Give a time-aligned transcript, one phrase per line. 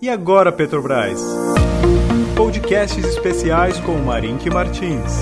[0.00, 1.20] E agora, Petrobras?
[2.36, 5.12] Podcasts especiais com Marink Martins.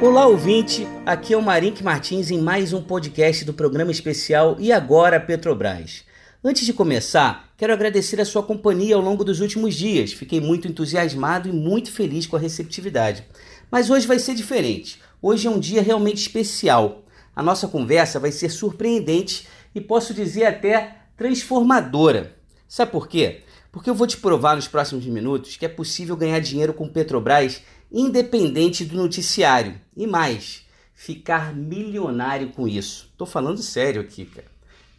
[0.00, 0.86] Olá, ouvinte.
[1.04, 6.04] Aqui é o Marink Martins em mais um podcast do programa especial E agora, Petrobras.
[6.42, 10.12] Antes de começar, quero agradecer a sua companhia ao longo dos últimos dias.
[10.12, 13.24] Fiquei muito entusiasmado e muito feliz com a receptividade.
[13.72, 15.02] Mas hoje vai ser diferente.
[15.20, 17.02] Hoje é um dia realmente especial.
[17.34, 22.36] A nossa conversa vai ser surpreendente e posso dizer até transformadora.
[22.68, 23.40] Sabe por quê?
[23.72, 27.62] Porque eu vou te provar nos próximos minutos que é possível ganhar dinheiro com Petrobras
[27.92, 29.80] independente do noticiário.
[29.96, 30.62] E mais,
[30.94, 33.08] ficar milionário com isso.
[33.12, 34.46] Estou falando sério aqui, cara.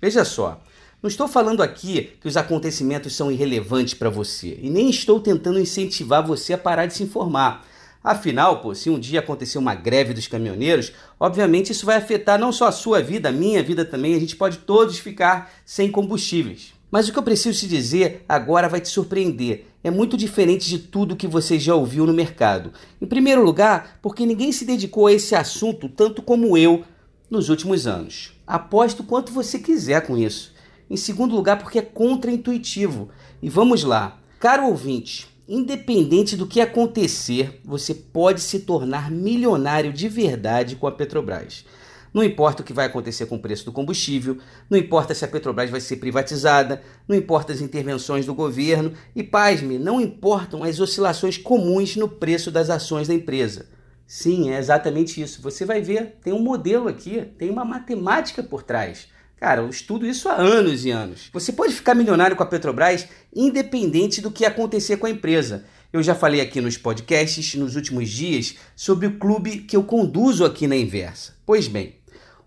[0.02, 0.62] Veja só,
[1.02, 5.60] não estou falando aqui que os acontecimentos são irrelevantes para você e nem estou tentando
[5.60, 7.66] incentivar você a parar de se informar.
[8.04, 12.52] Afinal, pô, se um dia acontecer uma greve dos caminhoneiros, obviamente isso vai afetar não
[12.52, 14.16] só a sua vida, a minha vida também.
[14.16, 16.74] A gente pode todos ficar sem combustíveis.
[16.92, 19.68] Mas o que eu preciso te dizer agora vai te surpreender.
[19.82, 22.74] É muito diferente de tudo que você já ouviu no mercado.
[23.02, 26.84] Em primeiro lugar, porque ninguém se dedicou a esse assunto tanto como eu
[27.30, 28.34] nos últimos anos.
[28.46, 30.54] Aposto quanto você quiser com isso.
[30.90, 33.10] Em segundo lugar, porque é contraintuitivo.
[33.42, 34.20] E vamos lá.
[34.38, 40.92] Caro ouvinte, independente do que acontecer, você pode se tornar milionário de verdade com a
[40.92, 41.64] Petrobras.
[42.14, 44.38] Não importa o que vai acontecer com o preço do combustível,
[44.70, 49.24] não importa se a Petrobras vai ser privatizada, não importa as intervenções do governo e,
[49.24, 53.68] pasme, não importam as oscilações comuns no preço das ações da empresa.
[54.06, 55.42] Sim, é exatamente isso.
[55.42, 59.08] Você vai ver, tem um modelo aqui, tem uma matemática por trás.
[59.38, 61.30] Cara, eu estudo isso há anos e anos.
[61.32, 65.64] Você pode ficar milionário com a Petrobras independente do que acontecer com a empresa.
[65.94, 70.46] Eu já falei aqui nos podcasts nos últimos dias sobre o clube que eu conduzo
[70.46, 71.34] aqui na Inversa.
[71.46, 71.96] Pois bem,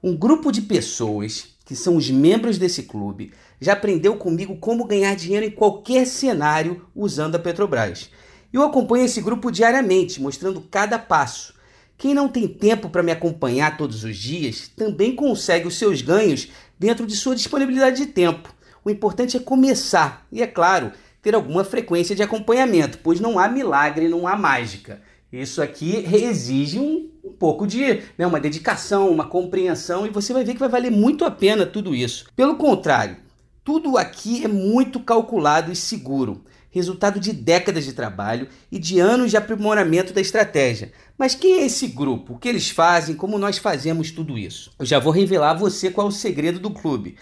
[0.06, 5.16] um grupo de pessoas que são os membros desse clube já aprendeu comigo como ganhar
[5.16, 8.10] dinheiro em qualquer cenário usando a Petrobras.
[8.52, 11.54] Eu acompanho esse grupo diariamente, mostrando cada passo.
[11.96, 16.50] Quem não tem tempo para me acompanhar todos os dias também consegue os seus ganhos
[16.78, 18.54] dentro de sua disponibilidade de tempo.
[18.84, 20.92] O importante é começar e, é claro,
[21.22, 25.00] ter alguma frequência de acompanhamento, pois não há milagre, não há mágica.
[25.40, 30.44] Isso aqui exige um, um pouco de né, uma dedicação, uma compreensão, e você vai
[30.44, 32.26] ver que vai valer muito a pena tudo isso.
[32.36, 33.16] Pelo contrário,
[33.64, 39.32] tudo aqui é muito calculado e seguro, resultado de décadas de trabalho e de anos
[39.32, 40.92] de aprimoramento da estratégia.
[41.18, 42.34] Mas quem é esse grupo?
[42.34, 43.16] O que eles fazem?
[43.16, 44.70] Como nós fazemos tudo isso?
[44.78, 47.16] Eu já vou revelar a você qual é o segredo do clube.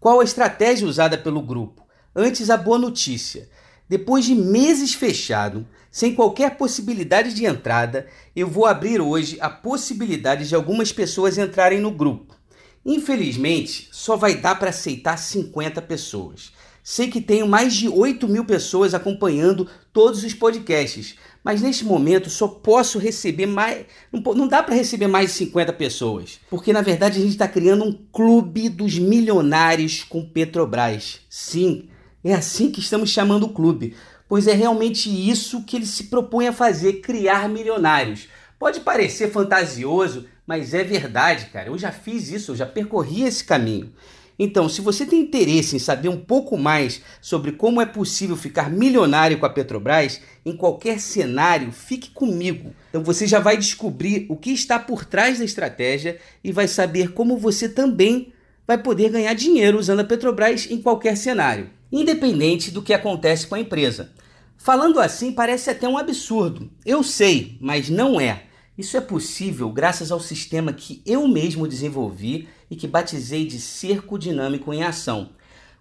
[0.00, 1.86] Qual a estratégia usada pelo grupo?
[2.16, 3.46] Antes, a boa notícia.
[3.86, 10.48] Depois de meses fechado, sem qualquer possibilidade de entrada, eu vou abrir hoje a possibilidade
[10.48, 12.36] de algumas pessoas entrarem no grupo.
[12.84, 16.52] Infelizmente, só vai dar para aceitar 50 pessoas.
[16.82, 22.30] Sei que tenho mais de 8 mil pessoas acompanhando todos os podcasts, mas neste momento
[22.30, 23.84] só posso receber mais.
[24.10, 27.84] Não, dá para receber mais de 50 pessoas, porque na verdade a gente está criando
[27.84, 31.20] um clube dos milionários com Petrobras.
[31.28, 31.90] Sim,
[32.24, 33.94] é assim que estamos chamando o clube,
[34.28, 38.28] pois é realmente isso que ele se propõe a fazer: criar milionários.
[38.58, 41.68] Pode parecer fantasioso, mas é verdade, cara.
[41.68, 43.92] Eu já fiz isso, eu já percorri esse caminho.
[44.40, 48.70] Então, se você tem interesse em saber um pouco mais sobre como é possível ficar
[48.70, 52.72] milionário com a Petrobras em qualquer cenário, fique comigo.
[52.88, 57.12] Então você já vai descobrir o que está por trás da estratégia e vai saber
[57.12, 58.32] como você também
[58.64, 63.54] vai poder ganhar dinheiro usando a Petrobras em qualquer cenário independente do que acontece com
[63.54, 64.12] a empresa.
[64.56, 66.70] Falando assim parece até um absurdo.
[66.84, 68.44] Eu sei, mas não é.
[68.76, 74.18] Isso é possível graças ao sistema que eu mesmo desenvolvi e que batizei de Cerco
[74.18, 75.30] Dinâmico em Ação.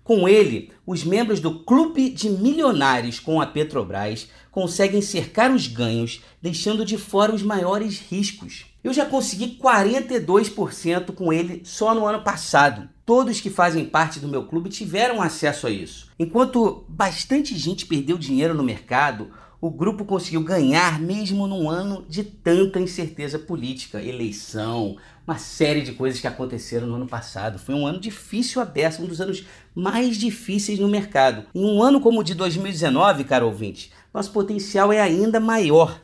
[0.03, 6.21] Com ele, os membros do Clube de Milionários com a Petrobras conseguem cercar os ganhos,
[6.41, 8.67] deixando de fora os maiores riscos.
[8.83, 12.89] Eu já consegui 42% com ele só no ano passado.
[13.07, 16.09] Todos que fazem parte do meu clube tiveram acesso a isso.
[16.19, 19.29] Enquanto bastante gente perdeu dinheiro no mercado,
[19.61, 25.93] o grupo conseguiu ganhar mesmo num ano de tanta incerteza política, eleição, uma série de
[25.93, 27.57] coisas que aconteceram no ano passado.
[27.57, 31.45] Foi um ano difícil a beça, um dos anos mais difíceis no mercado.
[31.55, 36.01] Em um ano como o de 2019, caro ouvinte, nosso potencial é ainda maior.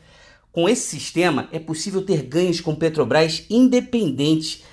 [0.50, 4.64] Com esse sistema, é possível ter ganhos com Petrobras independente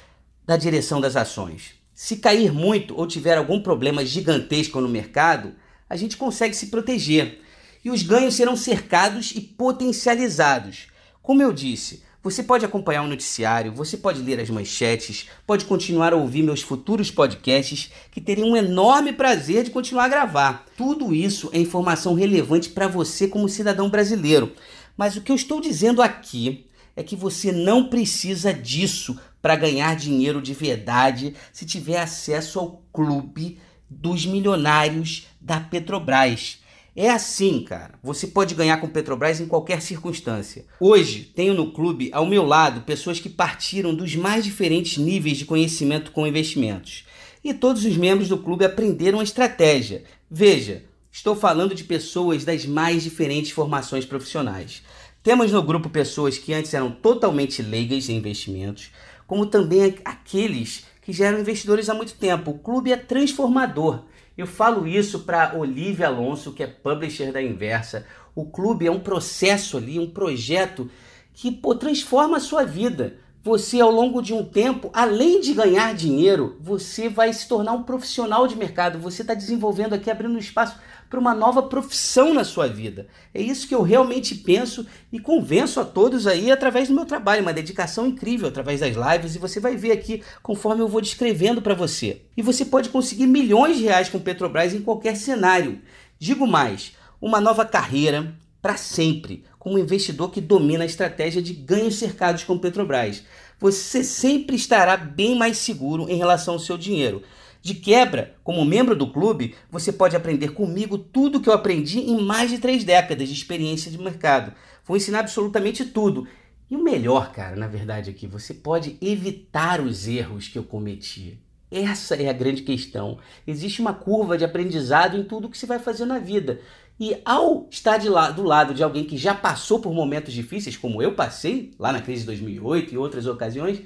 [0.45, 1.81] da direção das ações.
[2.03, 5.53] Se cair muito ou tiver algum problema gigantesco no mercado,
[5.88, 7.42] a gente consegue se proteger
[7.86, 10.88] e os ganhos serão cercados e potencializados.
[11.21, 16.13] Como eu disse, Você pode acompanhar o noticiário, você pode ler as manchetes, pode continuar
[16.13, 20.65] a ouvir meus futuros podcasts, que terei um enorme prazer de continuar a gravar.
[20.77, 24.51] Tudo isso é informação relevante para você como cidadão brasileiro.
[24.95, 29.96] Mas o que eu estou dizendo aqui é que você não precisa disso para ganhar
[29.96, 33.60] dinheiro de verdade se tiver acesso ao clube
[33.90, 36.60] dos milionários da Petrobras.
[36.96, 37.94] É assim, cara.
[38.04, 40.66] Você pode ganhar com Petrobras em qualquer circunstância.
[40.80, 45.46] Hoje, tenho no clube ao meu lado pessoas que partiram dos mais diferentes níveis de
[45.46, 47.06] conhecimento com investimentos.
[47.44, 50.04] E todos os membros do clube aprenderam a estratégia.
[50.30, 54.84] Veja, estou falando de pessoas das mais diferentes formações profissionais.
[55.24, 58.92] Temos no grupo pessoas que antes eram totalmente leigas em investimentos,
[59.31, 62.51] como também aqueles que já eram investidores há muito tempo.
[62.51, 64.04] O clube é transformador.
[64.38, 68.06] Eu falo isso para Olivia Alonso, que é publisher da Inversa.
[68.36, 70.92] O clube é um processo ali, um projeto
[71.33, 73.19] que pô, transforma a sua vida.
[73.44, 77.82] Você, ao longo de um tempo, além de ganhar dinheiro, você vai se tornar um
[77.82, 79.00] profissional de mercado.
[79.00, 80.78] Você está desenvolvendo aqui, abrindo espaço
[81.10, 83.08] para uma nova profissão na sua vida.
[83.34, 87.42] É isso que eu realmente penso e convenço a todos aí através do meu trabalho,
[87.42, 91.64] uma dedicação incrível através das lives e você vai ver aqui conforme eu vou descrevendo
[91.64, 92.22] para você.
[92.38, 95.82] E você pode conseguir milhões de reais com Petrobras em qualquer cenário.
[96.20, 101.96] Digo mais, uma nova carreira para sempre, como investidor que domina a estratégia de ganhos
[101.96, 103.24] cercados com Petrobras.
[103.60, 107.24] Você sempre estará bem mais seguro em relação ao seu dinheiro.
[107.62, 112.19] De quebra, como membro do clube, você pode aprender comigo tudo que eu aprendi em
[112.19, 114.54] mais de três décadas de experiência de mercado.
[114.84, 116.28] Vou ensinar absolutamente tudo.
[116.69, 121.38] E o melhor, cara, na verdade aqui, você pode evitar os erros que eu cometi.
[121.72, 123.18] Essa é a grande questão.
[123.48, 126.60] Existe uma curva de aprendizado em tudo que se vai fazer na vida.
[127.00, 131.02] E ao estar la do lado de alguém que já passou por momentos difíceis, como
[131.02, 133.82] eu passei, lá na crise de 2008 e outras ocasiões,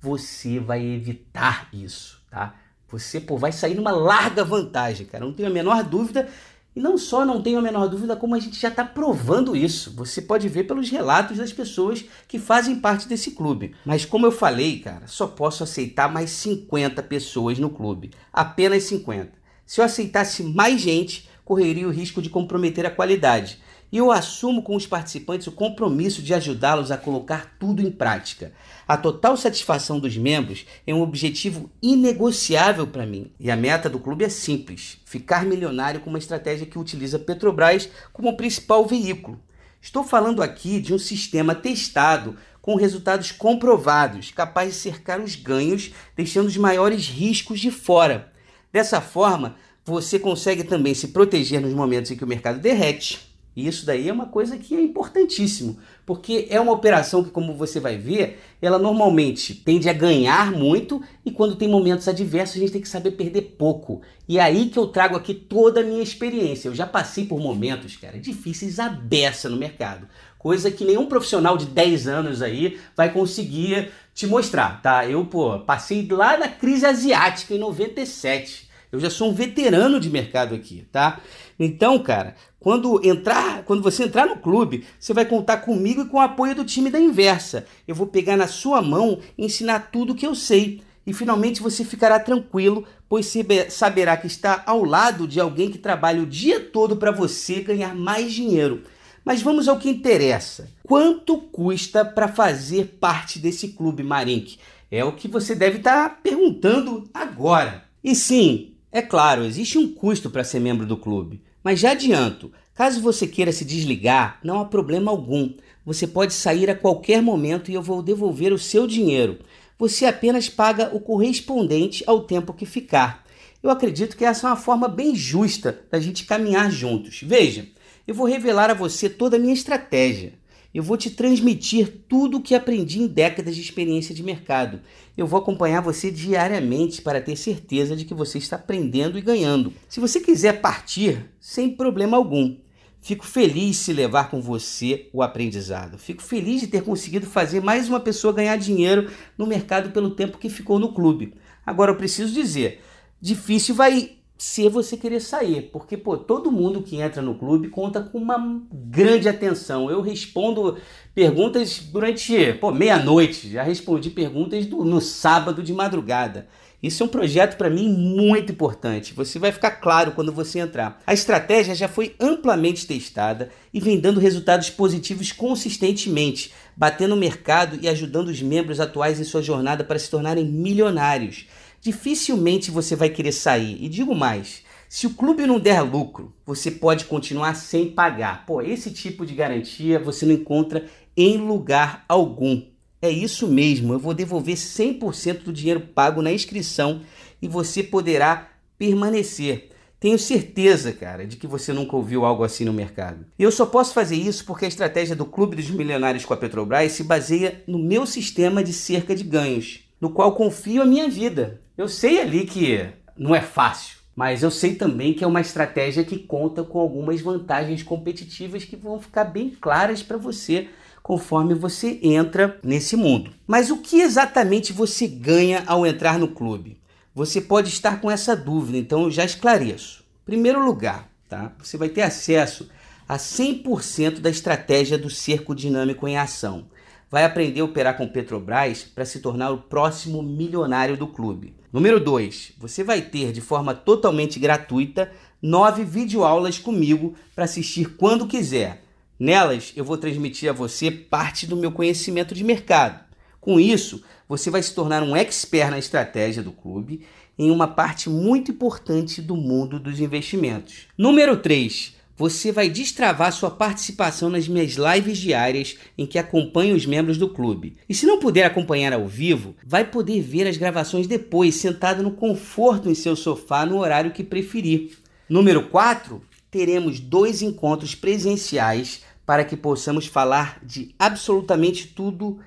[0.00, 2.54] você vai evitar isso, tá?
[2.88, 5.24] Você pô, vai sair numa larga vantagem, cara.
[5.24, 6.28] Não tenho a menor dúvida.
[6.74, 9.92] E não só não tenho a menor dúvida, como a gente já está provando isso.
[9.96, 13.74] Você pode ver pelos relatos das pessoas que fazem parte desse clube.
[13.84, 18.12] Mas como eu falei, cara, só posso aceitar mais 50 pessoas no clube.
[18.32, 19.32] Apenas 50.
[19.66, 23.58] Se eu aceitasse mais gente, correria o risco de comprometer a qualidade.
[23.90, 28.52] E eu assumo com os participantes o compromisso de ajudá-los a colocar tudo em prática.
[28.86, 33.32] A total satisfação dos membros é um objetivo inegociável para mim.
[33.40, 37.90] E a meta do clube é simples: ficar milionário com uma estratégia que utiliza Petrobras
[38.12, 39.36] como principal veículo.
[39.82, 45.90] Estou falando aqui de um sistema testado com resultados comprovados, capaz de cercar os ganhos,
[46.14, 48.30] deixando os maiores riscos de fora.
[48.72, 49.56] Dessa forma,
[49.90, 54.08] você consegue também se proteger nos momentos em que o mercado derrete e isso daí
[54.08, 55.76] é uma coisa que é importantíssimo,
[56.06, 61.02] porque é uma operação que, como você vai ver, ela normalmente tende a ganhar muito
[61.26, 64.02] e quando tem momentos adversos a gente tem que saber perder pouco.
[64.28, 66.68] E é aí que eu trago aqui toda a minha experiência.
[66.68, 70.06] Eu já passei por momentos, cara, difíceis a beça no mercado.
[70.38, 75.06] Coisa que nenhum profissional de 10 anos aí vai conseguir te mostrar, tá?
[75.06, 78.69] Eu, pô, passei lá na crise asiática em 97.
[78.92, 81.20] Eu já sou um veterano de mercado aqui, tá?
[81.58, 86.16] Então, cara, quando entrar, quando você entrar no clube, você vai contar comigo e com
[86.16, 87.66] o apoio do time da Inversa.
[87.86, 90.82] Eu vou pegar na sua mão e ensinar tudo o que eu sei.
[91.06, 93.32] E finalmente você ficará tranquilo, pois
[93.68, 97.94] saberá que está ao lado de alguém que trabalha o dia todo para você ganhar
[97.94, 98.82] mais dinheiro.
[99.24, 100.68] Mas vamos ao que interessa.
[100.82, 104.58] Quanto custa para fazer parte desse clube, Marink?
[104.90, 107.84] É o que você deve estar tá perguntando agora.
[108.02, 111.40] E sim, é claro, existe um custo para ser membro do clube.
[111.62, 115.52] Mas já adianto, caso você queira se desligar, não há problema algum.
[115.86, 119.38] Você pode sair a qualquer momento e eu vou devolver o seu dinheiro.
[119.78, 123.24] Você apenas paga o correspondente ao tempo que ficar.
[123.62, 127.20] Eu acredito que essa é uma forma bem justa da gente caminhar juntos.
[127.22, 127.68] Veja,
[128.08, 130.34] eu vou revelar a você toda a minha estratégia.
[130.72, 134.80] Eu vou te transmitir tudo o que aprendi em décadas de experiência de mercado.
[135.16, 139.72] Eu vou acompanhar você diariamente para ter certeza de que você está aprendendo e ganhando.
[139.88, 142.56] Se você quiser partir, sem problema algum.
[143.02, 145.98] Fico feliz se levar com você o aprendizado.
[145.98, 150.38] Fico feliz de ter conseguido fazer mais uma pessoa ganhar dinheiro no mercado pelo tempo
[150.38, 151.34] que ficou no clube.
[151.66, 152.80] Agora eu preciso dizer,
[153.20, 158.00] difícil vai ser você querer sair, porque pô, todo mundo que entra no clube conta
[158.00, 159.90] com uma grande atenção.
[159.90, 160.78] Eu respondo
[161.14, 162.34] perguntas durante
[162.74, 166.48] meia-noite, já respondi perguntas do, no sábado de madrugada.
[166.82, 169.12] Isso é um projeto para mim muito importante.
[169.12, 170.98] Você vai ficar claro quando você entrar.
[171.06, 177.78] A estratégia já foi amplamente testada e vem dando resultados positivos consistentemente, batendo o mercado
[177.82, 181.44] e ajudando os membros atuais em sua jornada para se tornarem milionários
[181.80, 183.82] dificilmente você vai querer sair.
[183.82, 188.44] E digo mais, se o clube não der lucro, você pode continuar sem pagar.
[188.44, 192.62] Pô, esse tipo de garantia você não encontra em lugar algum.
[193.00, 197.00] É isso mesmo, eu vou devolver 100% do dinheiro pago na inscrição
[197.40, 199.70] e você poderá permanecer.
[200.00, 203.26] Tenho certeza, cara, de que você nunca ouviu algo assim no mercado.
[203.38, 206.92] Eu só posso fazer isso porque a estratégia do Clube dos Milionários com a Petrobras
[206.92, 211.60] se baseia no meu sistema de cerca de ganhos, no qual confio a minha vida.
[211.80, 216.04] Eu sei ali que não é fácil, mas eu sei também que é uma estratégia
[216.04, 220.68] que conta com algumas vantagens competitivas que vão ficar bem claras para você
[221.02, 223.32] conforme você entra nesse mundo.
[223.46, 226.78] Mas o que exatamente você ganha ao entrar no clube?
[227.14, 230.04] Você pode estar com essa dúvida, então eu já esclareço.
[230.26, 231.54] Primeiro lugar, tá?
[231.64, 232.68] Você vai ter acesso
[233.08, 236.66] a 100% da estratégia do cerco dinâmico em ação.
[237.10, 241.56] Vai aprender a operar com Petrobras para se tornar o próximo milionário do clube.
[241.72, 242.52] Número 2.
[242.56, 245.10] Você vai ter de forma totalmente gratuita
[245.42, 248.84] nove videoaulas comigo para assistir quando quiser.
[249.18, 253.04] Nelas eu vou transmitir a você parte do meu conhecimento de mercado.
[253.40, 257.04] Com isso, você vai se tornar um expert na estratégia do clube
[257.36, 260.86] em uma parte muito importante do mundo dos investimentos.
[260.96, 266.84] Número 3 você vai destravar sua participação nas minhas lives diárias em que acompanho os
[266.84, 267.78] membros do clube.
[267.88, 272.10] E se não puder acompanhar ao vivo, vai poder ver as gravações depois, sentado no
[272.10, 274.98] conforto em seu sofá no horário que preferir.
[275.30, 282.38] Número 4, teremos dois encontros presenciais para que possamos falar de absolutamente tudo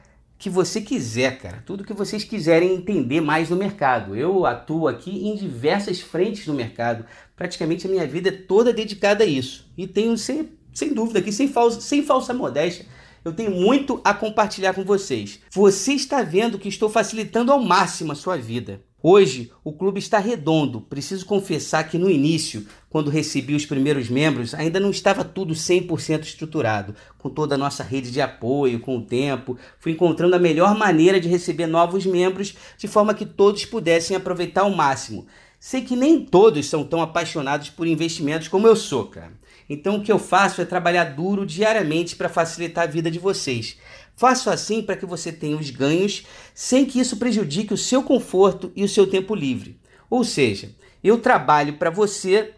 [0.44, 1.64] que você quiser, cara.
[1.66, 4.14] Tudo que vocês quiserem entender mais no mercado.
[4.14, 7.06] Eu atuo aqui em diversas frentes no mercado.
[7.34, 9.72] Praticamente a minha vida é toda dedicada a isso.
[9.78, 12.86] E tenho, sem, sem dúvida, aqui, sem falsa, sem falsa modéstia,
[13.24, 15.40] eu tenho muito a compartilhar com vocês.
[15.50, 18.82] Você está vendo que estou facilitando ao máximo a sua vida.
[19.06, 20.80] Hoje o clube está redondo.
[20.80, 26.22] Preciso confessar que no início, quando recebi os primeiros membros, ainda não estava tudo 100%
[26.22, 26.96] estruturado.
[27.18, 31.20] Com toda a nossa rede de apoio, com o tempo, fui encontrando a melhor maneira
[31.20, 35.28] de receber novos membros de forma que todos pudessem aproveitar ao máximo.
[35.60, 39.34] Sei que nem todos são tão apaixonados por investimentos como eu sou, cara.
[39.70, 43.78] Então o que eu faço é trabalhar duro diariamente para facilitar a vida de vocês.
[44.15, 48.72] Faço assim para que você tenha os ganhos sem que isso prejudique o seu conforto
[48.75, 49.79] e o seu tempo livre.
[50.10, 50.72] Ou seja,
[51.03, 52.53] eu trabalho para você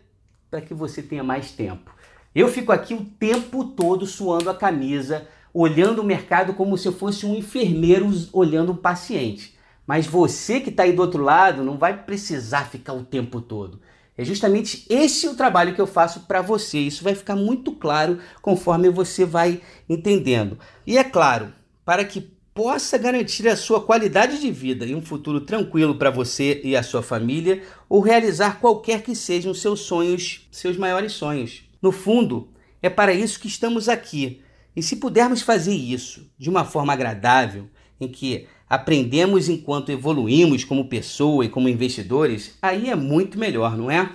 [0.51, 1.91] para que você tenha mais tempo.
[2.33, 6.91] Eu fico aqui o tempo todo suando a camisa, olhando o mercado como se eu
[6.91, 9.57] fosse um enfermeiro olhando um paciente.
[9.87, 13.79] Mas você que está aí do outro lado não vai precisar ficar o tempo todo.
[14.17, 16.79] É justamente esse o trabalho que eu faço para você.
[16.79, 20.57] Isso vai ficar muito claro conforme você vai entendendo.
[20.87, 21.53] E é claro,
[21.83, 26.61] para que possa garantir a sua qualidade de vida e um futuro tranquilo para você
[26.63, 31.63] e a sua família, ou realizar qualquer que sejam seus sonhos, seus maiores sonhos.
[31.81, 32.47] No fundo,
[32.81, 34.41] é para isso que estamos aqui.
[34.73, 37.67] E se pudermos fazer isso de uma forma agradável,
[37.99, 43.89] em que aprendemos enquanto evoluímos como pessoa e como investidores, aí é muito melhor, não
[43.89, 44.09] é?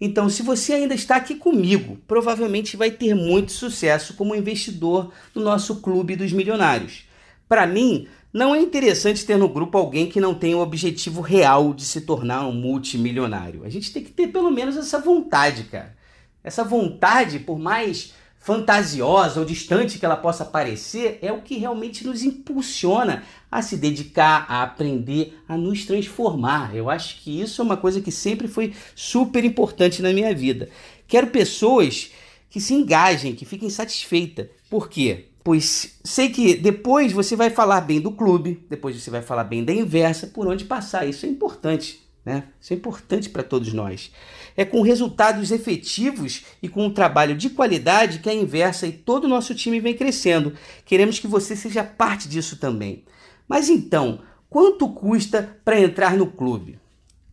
[0.00, 5.40] Então, se você ainda está aqui comigo, provavelmente vai ter muito sucesso como investidor do
[5.40, 7.04] nosso clube dos milionários.
[7.48, 11.72] Para mim, não é interessante ter no grupo alguém que não tem o objetivo real
[11.72, 13.62] de se tornar um multimilionário.
[13.64, 15.94] A gente tem que ter pelo menos essa vontade, cara.
[16.42, 22.04] Essa vontade, por mais fantasiosa ou distante que ela possa parecer, é o que realmente
[22.04, 26.74] nos impulsiona a se dedicar, a aprender, a nos transformar.
[26.74, 30.68] Eu acho que isso é uma coisa que sempre foi super importante na minha vida.
[31.06, 32.10] Quero pessoas
[32.50, 34.48] que se engajem, que fiquem satisfeitas.
[34.68, 35.26] Por quê?
[35.44, 39.64] Pois sei que depois você vai falar bem do clube, depois você vai falar bem
[39.64, 41.06] da inversa, por onde passar.
[41.06, 42.01] Isso é importante.
[42.24, 42.44] Né?
[42.60, 44.12] Isso é importante para todos nós.
[44.56, 49.24] É com resultados efetivos e com um trabalho de qualidade que a inversa e todo
[49.24, 50.52] o nosso time vem crescendo.
[50.84, 53.04] Queremos que você seja parte disso também.
[53.48, 56.78] Mas então, quanto custa para entrar no clube?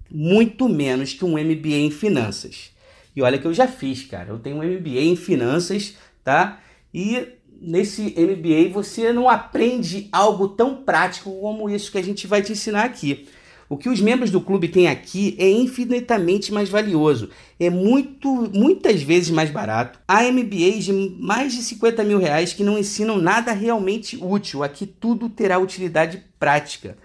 [0.09, 2.71] Muito menos que um MBA em finanças.
[3.15, 4.29] E olha que eu já fiz, cara.
[4.29, 6.59] Eu tenho um MBA em finanças, tá?
[6.91, 7.27] E
[7.61, 12.53] nesse MBA você não aprende algo tão prático como isso que a gente vai te
[12.53, 13.27] ensinar aqui.
[13.69, 17.29] O que os membros do clube têm aqui é infinitamente mais valioso.
[17.59, 19.99] É muito, muitas vezes mais barato.
[20.07, 24.63] Há MBAs de mais de 50 mil reais que não ensinam nada realmente útil.
[24.63, 26.97] Aqui tudo terá utilidade prática.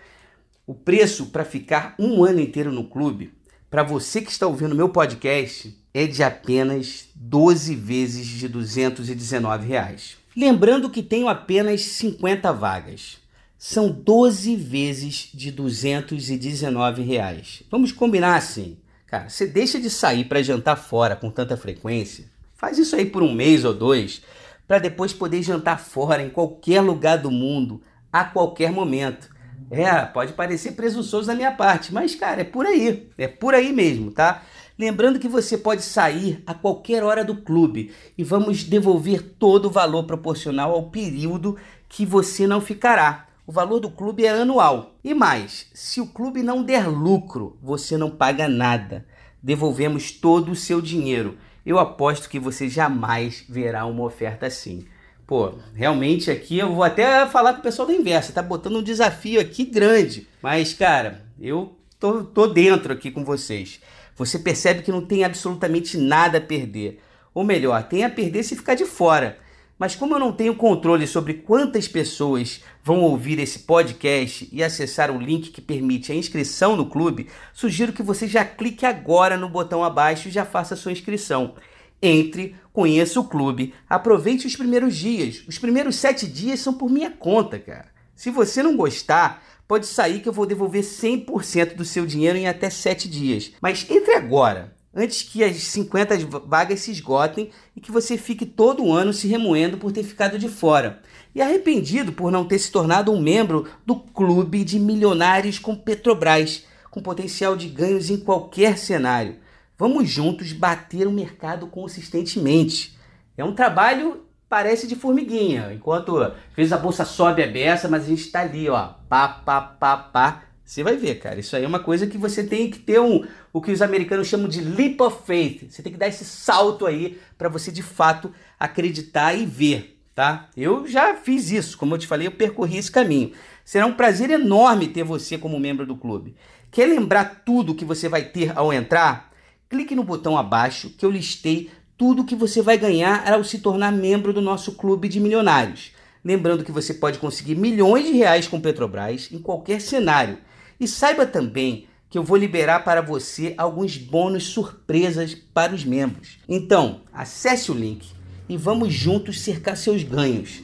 [0.66, 3.34] O preço para ficar um ano inteiro no clube,
[3.70, 10.16] para você que está ouvindo meu podcast, é de apenas 12 vezes de 219 reais.
[10.34, 13.22] Lembrando que tenho apenas 50 vagas
[13.66, 17.62] são 12 vezes de 219 reais.
[17.70, 18.76] Vamos combinar assim.
[19.06, 22.26] Cara, você deixa de sair para jantar fora com tanta frequência.
[22.54, 24.20] Faz isso aí por um mês ou dois,
[24.68, 27.80] para depois poder jantar fora em qualquer lugar do mundo,
[28.12, 29.30] a qualquer momento.
[29.70, 33.08] É, pode parecer presunçoso da minha parte, mas cara, é por aí.
[33.16, 34.42] É por aí mesmo, tá?
[34.78, 39.70] Lembrando que você pode sair a qualquer hora do clube e vamos devolver todo o
[39.70, 41.56] valor proporcional ao período
[41.88, 43.28] que você não ficará.
[43.46, 44.94] O valor do clube é anual.
[45.04, 49.06] E mais, se o clube não der lucro, você não paga nada.
[49.42, 51.36] Devolvemos todo o seu dinheiro.
[51.64, 54.86] Eu aposto que você jamais verá uma oferta assim.
[55.26, 58.82] Pô, realmente aqui eu vou até falar com o pessoal da Inversa, tá botando um
[58.82, 60.26] desafio aqui grande.
[60.42, 63.80] Mas, cara, eu tô, tô dentro aqui com vocês.
[64.16, 67.02] Você percebe que não tem absolutamente nada a perder.
[67.34, 69.38] Ou melhor, tem a perder se ficar de fora.
[69.78, 75.10] Mas como eu não tenho controle sobre quantas pessoas vão ouvir esse podcast e acessar
[75.10, 79.48] o link que permite a inscrição no clube, sugiro que você já clique agora no
[79.48, 81.54] botão abaixo e já faça sua inscrição.
[82.00, 85.42] Entre, conheça o clube, aproveite os primeiros dias.
[85.48, 87.88] Os primeiros sete dias são por minha conta, cara.
[88.14, 92.46] Se você não gostar, pode sair que eu vou devolver 100% do seu dinheiro em
[92.46, 93.52] até sete dias.
[93.60, 98.92] Mas entre agora antes que as 50 vagas se esgotem e que você fique todo
[98.92, 101.00] ano se remoendo por ter ficado de fora.
[101.34, 106.64] E arrependido por não ter se tornado um membro do clube de milionários com Petrobras,
[106.90, 109.36] com potencial de ganhos em qualquer cenário.
[109.76, 112.96] Vamos juntos bater o mercado consistentemente.
[113.36, 118.04] É um trabalho parece de formiguinha, enquanto às vezes a bolsa sobe a beça, mas
[118.04, 121.38] a gente está ali, ó, pá, pá, pá, pá, você vai ver, cara.
[121.38, 124.28] Isso aí é uma coisa que você tem que ter um, o que os americanos
[124.28, 125.70] chamam de leap of faith.
[125.70, 130.48] Você tem que dar esse salto aí para você de fato acreditar e ver, tá?
[130.56, 133.32] Eu já fiz isso, como eu te falei, eu percorri esse caminho.
[133.62, 136.34] Será um prazer enorme ter você como membro do clube.
[136.70, 139.30] Quer lembrar tudo que você vai ter ao entrar?
[139.68, 143.92] Clique no botão abaixo que eu listei tudo que você vai ganhar ao se tornar
[143.92, 145.92] membro do nosso clube de milionários.
[146.24, 150.38] Lembrando que você pode conseguir milhões de reais com Petrobras em qualquer cenário
[150.84, 156.38] e saiba também que eu vou liberar para você alguns bônus surpresas para os membros.
[156.48, 158.06] Então, acesse o link
[158.48, 160.62] e vamos juntos cercar seus ganhos,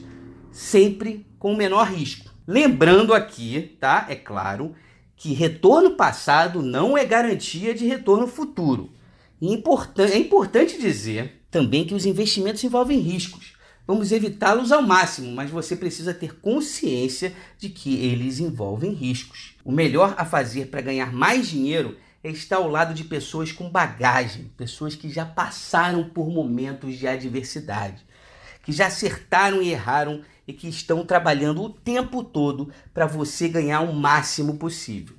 [0.51, 2.31] sempre com o menor risco.
[2.47, 4.05] Lembrando aqui, tá?
[4.07, 4.73] É claro
[5.15, 8.91] que retorno passado não é garantia de retorno futuro.
[9.41, 13.50] É importante dizer também que os investimentos envolvem riscos.
[13.85, 19.55] Vamos evitá-los ao máximo, mas você precisa ter consciência de que eles envolvem riscos.
[19.65, 23.69] O melhor a fazer para ganhar mais dinheiro é estar ao lado de pessoas com
[23.69, 28.05] bagagem, pessoas que já passaram por momentos de adversidade,
[28.63, 33.81] que já acertaram e erraram e que estão trabalhando o tempo todo para você ganhar
[33.81, 35.15] o máximo possível.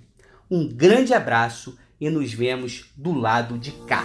[0.51, 4.05] Um grande abraço e nos vemos do lado de cá.